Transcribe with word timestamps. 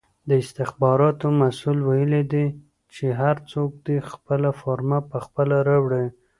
د 0.29 0.31
استخباراتو 0.43 1.27
مسئول 1.41 1.79
ویلې 1.89 2.23
دي 2.33 2.45
چې 2.93 3.05
هر 3.21 3.35
څوک 3.51 3.71
دې 3.85 3.97
خپله 4.11 4.49
فرمه 4.61 4.99
پخپله 5.11 5.57
راوړي! 5.69 6.05